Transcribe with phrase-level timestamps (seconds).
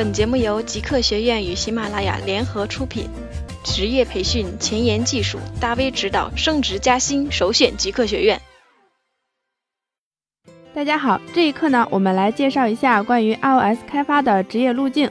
[0.00, 3.06] 本节目由极客学院与喜马拉雅联合出品，
[3.62, 8.40] 职业培训、前沿技术、大 V 指导、升职加薪，首选极客学院。
[10.72, 15.10] 大家好，这一课呢，我们来介绍一下关于 iOS 开发的职业路径。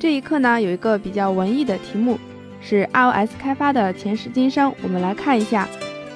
[0.00, 2.18] 这一课呢，有一个比较文艺的题目，
[2.62, 4.74] 是 iOS 开发的前世今生。
[4.82, 5.68] 我们来看一下，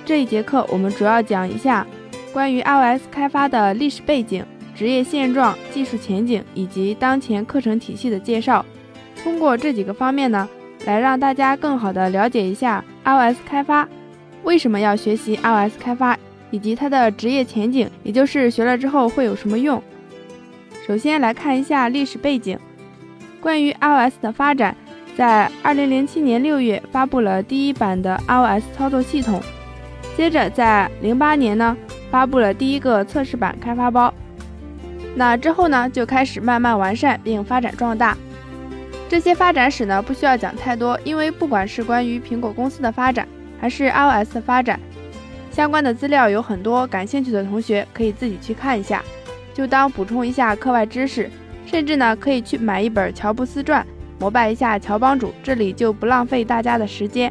[0.07, 1.87] 这一节课我们主要讲一下
[2.33, 4.47] 关于 iOS 开发的历史背景。
[4.79, 8.65] 职业现状、技术前景以及当前课程体系的介绍，
[9.25, 10.49] 通过这几个方面呢，
[10.85, 13.89] 来让大家更好的了解一下 iOS 开发，
[14.45, 16.17] 为什么要学习 iOS 开发，
[16.53, 19.83] 以及它的职业前景，也就是学了之后会有什么用。
[20.87, 22.57] 首先来看一下历史背景，
[23.41, 24.77] 关于 iOS 的发展，
[25.17, 29.43] 在2007年6月发布了第一版的 iOS 操作系统，
[30.17, 31.77] 接着在08年呢
[32.13, 34.15] 发布了第一个测试版开发包。
[35.15, 38.17] 那之后呢，就开始慢慢完善并发展壮大。
[39.09, 43.27] 这些发展史呢，不需要讲太多，因为不管是关于苹果公司的发展，
[43.61, 44.79] 还是 iOS 的发展，
[45.51, 49.03] 相关的资料有很多，感兴趣的同学可以自己去看一下，
[49.55, 51.31] 就当补充一下课外知识。
[51.67, 53.83] 甚至呢，可以去买一本《乔布斯传》，
[54.19, 55.35] 膜拜一下乔帮主。
[55.43, 57.31] 这里就不浪费大家的时间。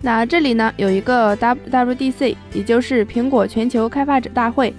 [0.00, 4.74] 那这里呢，有一个 WWDC，也就是苹果全球开发者大会。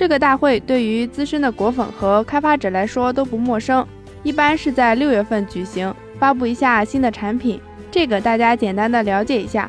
[0.00, 3.86] 这个大会对于资深的果粉和开发者来说都不陌生，
[4.22, 7.60] 一般是在六月份举行，发布一下新的产品。
[7.90, 9.68] 这个大家简单的了解一下。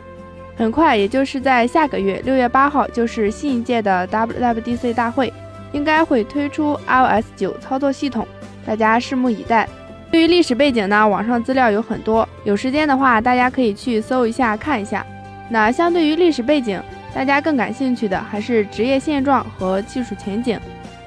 [0.56, 5.34] 很快，也就是在下个月六月八号，就是新一届的 WWDC 大会，
[5.74, 8.26] 应该会推出 iOS 九操作系统，
[8.66, 9.68] 大家拭目以待。
[10.10, 15.06] 对于历史背景呢，网上资料有很多，有时间的话大家可以去搜一下看一下。
[15.50, 16.82] 那相对于历史背景。
[17.14, 20.60] 大家更感兴趣的还是职业现状和技术前景。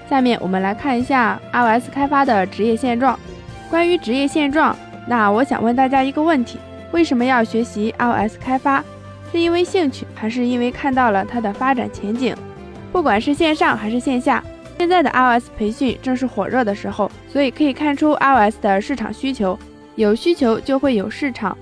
[0.09, 3.19] 下面我们来看一下 iOS 开发的职业现状。
[3.71, 4.77] 关于职业现状，
[5.09, 6.59] 那我想问大家一个问题：
[6.93, 8.85] 为什么要学习 iOS 开发？
[9.33, 12.37] 是因为兴趣，还是因为看到了它的发展前景？
[12.93, 14.45] 不管是线上还是线下，
[14.79, 19.59] 现在的 iOS 培训正是火热的时候，所以可以看出 iOS 的市场需求。
[19.97, 21.57] 有需求就会有市场。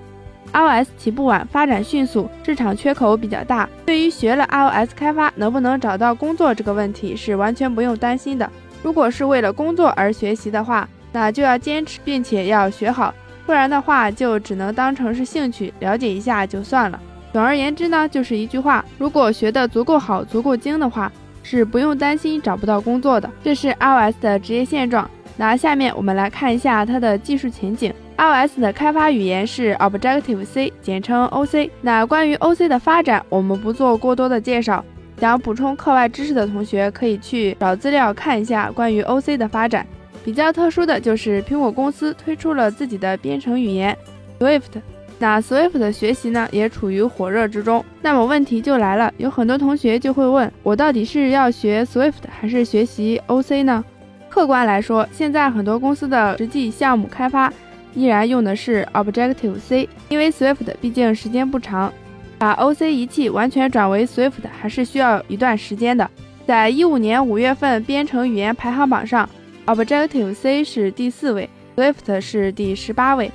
[0.52, 3.68] iOS 起步晚，发展迅速，市场缺口比较大。
[3.86, 8.50] 对于学了 iOS 开发能不能找到工作这个问题，是完全不用担心的。
[8.82, 13.14] 如果是为了工作而学习的话，那就要坚持，并且要学好，
[13.46, 17.00] 不然的话就只能当成是兴趣，了解一下就算了。
[17.32, 21.10] 总而言之呢，就是一句话：如果学得足够好、足够精的话，
[21.42, 23.30] 是不用担心找不到工作的。
[23.42, 25.08] 这是 iOS 的职业现状。
[25.36, 27.92] 那下面我们来看一下它的技术前景。
[28.18, 31.70] iOS 的开发语言是 Objective C，简称 OC。
[31.80, 34.84] 那关于 OC 的发展，我们不做过多的介绍。
[35.18, 39.86] 想补充课外知识的同学，可以去找资料看一下关于 OC 的发展。
[40.24, 43.96] 比较特殊的就是苹果公司推出了自己的编程语言
[44.38, 44.80] Swift。
[45.18, 47.84] 那 Swift 的学习呢，也处于火热之中。
[48.00, 53.84] 那么问题就来了，有很多同学就会问我，到底是要学 Swift 还是学习 OC 呢？
[54.32, 57.52] 客观来说，现在很多公司的实际项目开发。
[57.92, 61.92] 依然用的是 Objective C，因为 Swift 毕竟时间不长，
[62.38, 66.10] 把 OC 仪器完全转为 Swift 还是需要一段时间的。
[66.46, 69.28] 在一五年五月份编程语言排行榜上
[69.66, 73.30] ，Objective C 是第四位，Swift 是第十八位。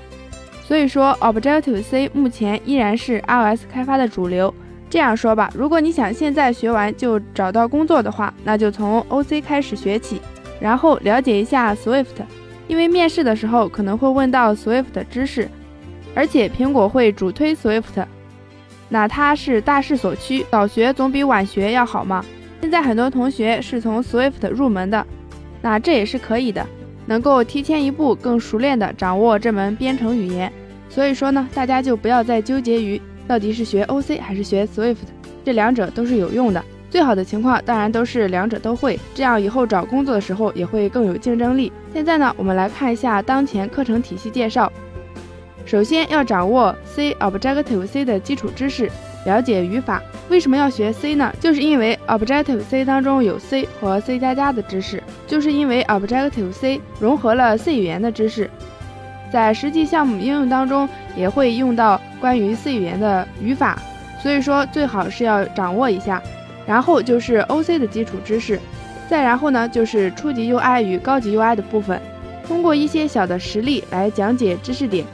[0.63, 4.51] 所以说，Objective C 目前依然是 iOS 开发的主流。
[4.89, 10.19] 这样说吧，如果你想现在学完就找到工作的话，那就从 OC 开始学起，
[10.59, 12.05] 然后了解一下 Swift。
[12.67, 15.49] 因为面试的时候可能会问到 Swift 知识，
[16.13, 18.05] 而且苹果会主推 Swift，
[18.89, 22.25] 那它是大势所趋，早学总比晚学要好嘛。
[22.59, 25.07] 现在很多同学是从 Swift 入门的，
[25.61, 26.65] 那这也是可以的，
[27.05, 30.51] 能够提前一步更熟练的掌握这门编程语言。
[30.89, 34.97] 所以说呢，大家就不要再纠结于到底是学 OC 还是学 Swift，
[35.45, 36.61] 这两者都是有用的。
[36.97, 41.71] 最好的情况当然都是两者都会，这样以后找工作的时候也会更有竞争力。
[41.93, 44.71] 现在呢，我们来看一下当前课程体系介绍。
[45.63, 48.89] 首先要掌握 C Objective C 的基础知识，
[49.27, 50.01] 了解语法。
[50.27, 51.31] 为什么要学 C 呢？
[51.39, 58.49] 就是因为 Objective C 当中有 C 和 C 加加的知识，就是因为 Objective C 融合了 C 语言的知识，
[59.31, 63.77] 在实际项目应用当中也会用到关于 C 语言的语法，
[64.19, 66.19] 所以说最好是要掌握一下。
[66.67, 68.59] 然后就是 OC 的基础知识，
[69.09, 71.99] 再然后呢就是初级 UI 与高级 UI 的部分。
[72.45, 75.05] 通过一些小的实例来讲解知识点，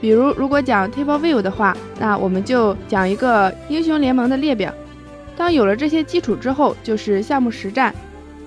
[0.00, 4.72] 比如如果讲 Table View 的话，那我们就讲一个英雄联盟的列表。
[5.36, 7.94] 当有了这些基础之后，就是项目实战。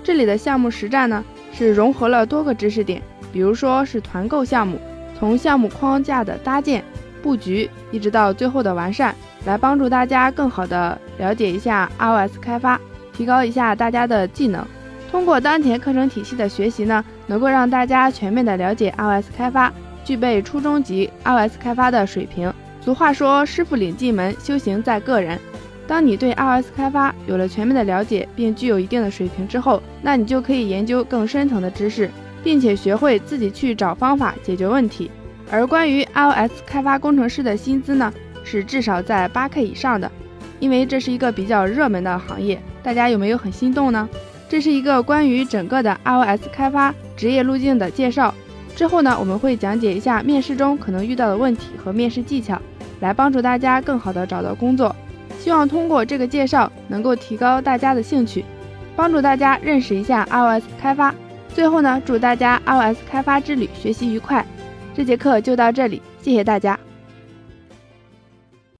[0.04, 3.02] 这里的项目实战呢，是融合了多个知识点，
[3.32, 4.78] 比如说是团购项目，
[5.18, 6.84] 从项目框架的搭建、
[7.22, 9.14] 布局，一直到最后的完善，
[9.46, 12.78] 来帮助大家更好的了解一下 iOS 开发，
[13.14, 14.62] 提高一下大家的技能。
[15.10, 19.72] 通过当前课程体系的学习呢，能够让大家全面的了解 iOS 开发，
[20.04, 22.52] 具备初中级 iOS 开发的水平。
[22.80, 25.38] 俗话说，师傅领进门，修行在个人。
[25.86, 32.10] 当你对 iOS 开发有了全面的了解，并具有一定的水平之后，那你就可以研究更深层的知识，
[32.42, 35.08] 并且学会自己去找方法解决问题。
[35.48, 38.12] 而关于 iOS 开发工程师的薪资呢，
[38.46, 40.10] 是至少在八 K 以上的，
[40.60, 42.58] 因为这是一个比较热门的行业。
[42.82, 44.08] 大家有没有很心动呢？
[44.48, 48.32] 这是一个关于整个的 iOS 开发职业路径的介绍。
[48.76, 52.60] 之后呢，我们会讲解一下面试中可能遇到的问题和面试技巧，
[53.00, 54.94] 来帮助大家更好的找到工作。
[55.40, 58.44] 希望通过这个介绍能够提高大家的兴趣，
[58.94, 61.12] 帮助大家认识一下 iOS 开发。
[61.52, 64.46] 最后呢，祝大家 iOS 开发之旅学习愉快。
[64.94, 66.78] 这节课就到这里，谢谢大家。